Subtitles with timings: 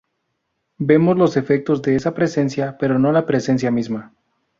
[0.79, 4.15] Vemos los efectos de esa presencia, pero no la presencia misma.